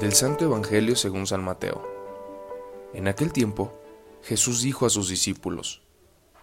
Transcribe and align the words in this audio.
Del 0.00 0.12
Santo 0.12 0.44
Evangelio 0.44 0.94
según 0.94 1.26
San 1.26 1.42
Mateo. 1.42 1.82
En 2.92 3.08
aquel 3.08 3.32
tiempo, 3.32 3.72
Jesús 4.22 4.60
dijo 4.60 4.84
a 4.84 4.90
sus 4.90 5.08
discípulos, 5.08 5.80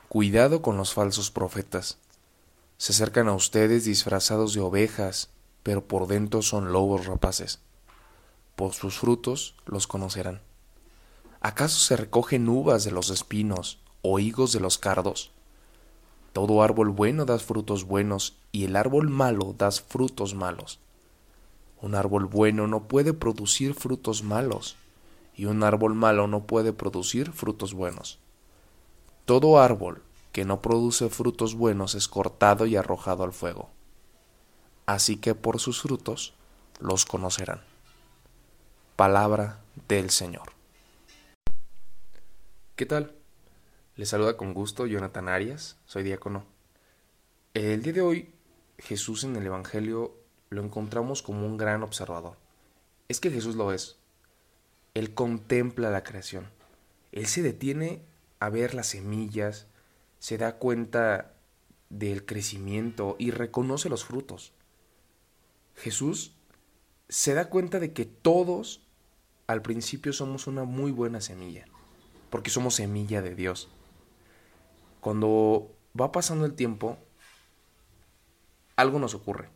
Cuidado 0.10 0.64
con 0.64 0.76
los 0.76 0.96
falsos 0.96 1.30
profetas. 1.30 2.00
Se 2.78 2.94
acercan 2.94 3.28
a 3.28 3.36
ustedes 3.36 3.86
disfrazados 3.86 4.56
de 4.56 4.62
ovejas, 4.62 5.30
pero 5.62 5.88
por 5.88 6.08
dentro 6.08 6.42
son 6.42 6.72
lobos 6.72 7.06
rapaces. 7.06 7.60
Por 8.56 8.74
sus 8.74 8.98
frutos 8.98 9.56
los 9.68 9.86
conocerán. 9.86 10.42
¿Acaso 11.40 11.80
se 11.80 11.96
recogen 11.96 12.50
uvas 12.50 12.84
de 12.84 12.92
los 12.92 13.12
espinos 13.12 13.80
o 14.02 14.18
higos 14.18 14.52
de 14.52 14.62
los 14.62 14.80
cardos? 14.80 15.32
Todo 16.32 16.64
árbol 16.64 16.90
bueno 16.90 17.26
da 17.26 17.38
frutos 17.38 17.84
buenos, 17.84 18.36
y 18.52 18.66
el 18.66 18.76
árbol 18.76 19.10
malo 19.10 19.54
da 19.56 19.70
frutos 19.70 20.34
malos. 20.34 20.80
Un 21.84 21.96
árbol 21.96 22.28
bueno 22.28 22.66
no 22.66 22.88
puede 22.88 23.12
producir 23.12 23.74
frutos 23.74 24.24
malos, 24.24 24.78
y 25.36 25.48
un 25.48 25.64
árbol 25.64 25.96
malo 25.96 26.28
no 26.28 26.48
puede 26.48 26.72
producir 26.72 27.34
frutos 27.34 27.74
buenos. 27.74 28.20
Todo 29.26 29.60
árbol 29.60 30.02
que 30.32 30.46
no 30.46 30.62
produce 30.62 31.10
frutos 31.10 31.56
buenos 31.56 31.94
es 31.96 32.08
cortado 32.08 32.66
y 32.68 32.78
arrojado 32.78 33.26
al 33.26 33.34
fuego. 33.34 33.70
Así 34.86 35.18
que 35.18 35.36
por 35.36 35.60
sus 35.60 35.82
frutos 35.82 36.34
los 36.80 37.06
conocerán. 37.06 37.60
Palabra 38.96 39.60
del 39.90 40.10
Señor. 40.10 40.54
¿Qué 42.78 42.86
tal? 42.86 43.14
Les 43.98 44.08
saluda 44.08 44.38
con 44.38 44.54
gusto 44.54 44.86
Jonathan 44.86 45.28
Arias, 45.28 45.76
soy 45.86 46.04
diácono. 46.04 46.46
El 47.54 47.84
día 47.84 47.92
de 47.92 48.02
hoy 48.02 48.34
Jesús 48.78 49.26
en 49.26 49.36
el 49.36 49.46
Evangelio 49.46 50.23
lo 50.54 50.64
encontramos 50.64 51.22
como 51.22 51.46
un 51.46 51.58
gran 51.58 51.84
observador. 51.84 52.38
Es 53.08 53.20
que 53.20 53.32
Jesús 53.32 53.56
lo 53.56 53.74
es. 53.74 53.98
Él 54.94 55.14
contempla 55.14 55.90
la 55.90 56.04
creación. 56.04 56.50
Él 57.12 57.28
se 57.28 57.42
detiene 57.42 58.02
a 58.40 58.50
ver 58.50 58.74
las 58.74 58.88
semillas, 58.88 59.68
se 60.20 60.38
da 60.38 60.58
cuenta 60.58 61.34
del 61.90 62.26
crecimiento 62.26 63.16
y 63.20 63.32
reconoce 63.32 63.90
los 63.90 64.04
frutos. 64.04 64.54
Jesús 65.76 66.34
se 67.10 67.34
da 67.34 67.50
cuenta 67.50 67.80
de 67.80 67.94
que 67.94 68.06
todos 68.06 68.82
al 69.48 69.62
principio 69.62 70.14
somos 70.14 70.48
una 70.48 70.64
muy 70.64 70.92
buena 70.92 71.22
semilla, 71.22 71.66
porque 72.30 72.50
somos 72.50 72.76
semilla 72.76 73.22
de 73.22 73.36
Dios. 73.36 73.70
Cuando 75.02 75.72
va 76.00 76.12
pasando 76.12 76.46
el 76.46 76.54
tiempo, 76.54 76.98
algo 78.76 79.00
nos 79.00 79.14
ocurre. 79.14 79.50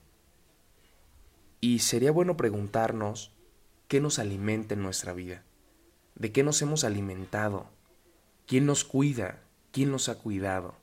Y 1.59 1.79
sería 1.79 2.11
bueno 2.11 2.37
preguntarnos 2.37 3.31
qué 3.87 3.99
nos 3.99 4.19
alimenta 4.19 4.75
en 4.75 4.83
nuestra 4.83 5.13
vida, 5.13 5.43
de 6.15 6.31
qué 6.31 6.43
nos 6.43 6.61
hemos 6.61 6.83
alimentado, 6.83 7.67
quién 8.45 8.65
nos 8.65 8.83
cuida, 8.83 9.41
quién 9.71 9.91
nos 9.91 10.09
ha 10.09 10.19
cuidado, 10.19 10.75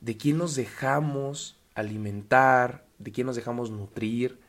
de 0.00 0.16
quién 0.16 0.38
nos 0.38 0.54
dejamos 0.54 1.58
alimentar, 1.74 2.86
de 2.98 3.12
quién 3.12 3.26
nos 3.26 3.36
dejamos 3.36 3.70
nutrir, 3.70 4.40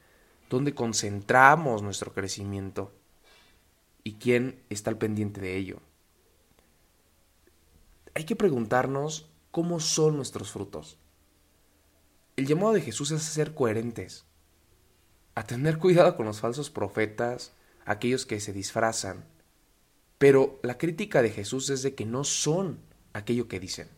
dónde 0.49 0.73
concentramos 0.73 1.81
nuestro 1.81 2.13
crecimiento 2.13 2.91
y 4.03 4.13
quién 4.13 4.61
está 4.69 4.89
al 4.89 4.97
pendiente 4.97 5.39
de 5.39 5.55
ello. 5.57 5.79
Hay 8.13 8.25
que 8.25 8.35
preguntarnos 8.35 9.29
cómo 9.51 9.79
son 9.79 10.17
nuestros 10.17 10.51
frutos. 10.51 10.97
El 12.35 12.47
llamado 12.47 12.73
de 12.73 12.81
Jesús 12.81 13.11
es 13.11 13.21
ser 13.21 13.53
coherentes, 13.53 14.25
a 15.35 15.43
tener 15.43 15.77
cuidado 15.77 16.15
con 16.15 16.25
los 16.25 16.39
falsos 16.39 16.69
profetas, 16.69 17.53
aquellos 17.85 18.25
que 18.25 18.39
se 18.39 18.53
disfrazan. 18.53 19.25
Pero 20.17 20.59
la 20.63 20.77
crítica 20.77 21.21
de 21.21 21.31
Jesús 21.31 21.69
es 21.69 21.81
de 21.83 21.95
que 21.95 22.05
no 22.05 22.23
son 22.23 22.79
aquello 23.13 23.47
que 23.47 23.59
dicen. 23.59 23.89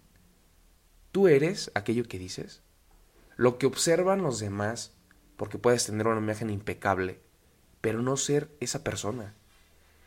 ¿Tú 1.12 1.28
eres 1.28 1.72
aquello 1.76 2.08
que 2.08 2.20
dices? 2.20 2.62
Lo 3.36 3.58
que 3.58 3.66
observan 3.66 4.22
los 4.22 4.40
demás, 4.40 4.94
porque 5.38 5.58
puedes 5.58 5.86
tener 5.86 6.08
una 6.08 6.20
imagen 6.20 6.50
impecable, 6.50 7.20
pero 7.82 8.02
no 8.02 8.18
ser 8.18 8.50
esa 8.60 8.84
persona. 8.84 9.36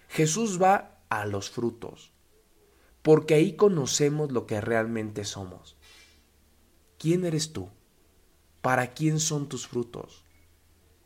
Jesús 0.08 0.60
va 0.60 1.00
a 1.08 1.26
los 1.26 1.50
frutos, 1.50 2.12
porque 3.02 3.34
ahí 3.34 3.54
conocemos 3.54 4.32
lo 4.32 4.46
que 4.46 4.60
realmente 4.60 5.24
somos. 5.24 5.76
¿Quién 6.98 7.24
eres 7.24 7.52
tú? 7.52 7.68
¿Para 8.62 8.94
quién 8.94 9.20
son 9.20 9.48
tus 9.48 9.68
frutos? 9.68 10.25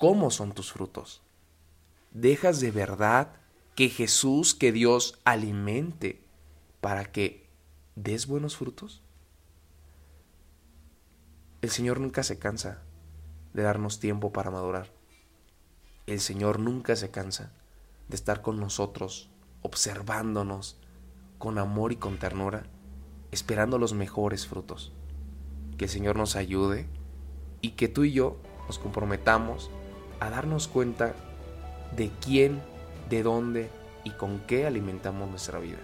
Cómo 0.00 0.30
son 0.30 0.52
tus 0.52 0.72
frutos. 0.72 1.20
¿Dejas 2.10 2.58
de 2.58 2.70
verdad 2.70 3.32
que 3.76 3.90
Jesús, 3.90 4.54
que 4.54 4.72
Dios 4.72 5.20
alimente 5.24 6.24
para 6.80 7.12
que 7.12 7.46
des 7.96 8.26
buenos 8.26 8.56
frutos? 8.56 9.02
El 11.60 11.68
Señor 11.68 12.00
nunca 12.00 12.22
se 12.22 12.38
cansa 12.38 12.82
de 13.52 13.62
darnos 13.62 14.00
tiempo 14.00 14.32
para 14.32 14.50
madurar. 14.50 14.90
El 16.06 16.20
Señor 16.20 16.60
nunca 16.60 16.96
se 16.96 17.10
cansa 17.10 17.52
de 18.08 18.16
estar 18.16 18.40
con 18.40 18.58
nosotros, 18.58 19.28
observándonos 19.60 20.78
con 21.36 21.58
amor 21.58 21.92
y 21.92 21.96
con 21.96 22.18
ternura, 22.18 22.64
esperando 23.32 23.76
los 23.76 23.92
mejores 23.92 24.46
frutos. 24.46 24.94
Que 25.76 25.84
el 25.84 25.90
Señor 25.90 26.16
nos 26.16 26.36
ayude 26.36 26.86
y 27.60 27.72
que 27.72 27.88
tú 27.88 28.04
y 28.04 28.12
yo 28.12 28.38
nos 28.66 28.78
comprometamos 28.78 29.70
a 30.20 30.30
darnos 30.30 30.68
cuenta 30.68 31.14
de 31.96 32.10
quién, 32.24 32.60
de 33.08 33.22
dónde 33.22 33.70
y 34.04 34.10
con 34.10 34.40
qué 34.40 34.66
alimentamos 34.66 35.28
nuestra 35.28 35.58
vida. 35.58 35.78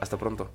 Hasta 0.00 0.16
pronto. 0.16 0.50